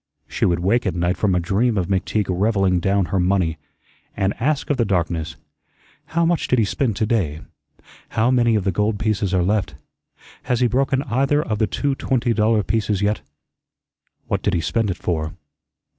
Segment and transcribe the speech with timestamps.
[0.27, 3.59] She would wake at night from a dream of McTeague revelling down her money,
[4.17, 5.35] and ask of the darkness,
[6.05, 7.41] "How much did he spend to day?
[8.09, 9.75] How many of the gold pieces are left?
[10.45, 13.21] Has he broken either of the two twenty dollar pieces yet?
[14.25, 15.33] What did he spend it for?"